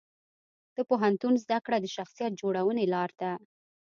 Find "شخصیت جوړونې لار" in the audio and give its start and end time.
1.95-3.09